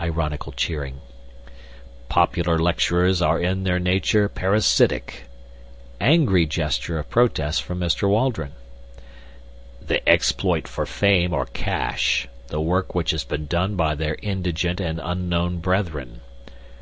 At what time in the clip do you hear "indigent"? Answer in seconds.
14.22-14.80